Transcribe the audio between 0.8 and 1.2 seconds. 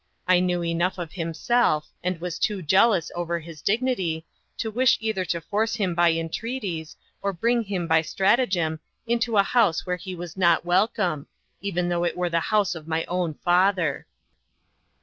of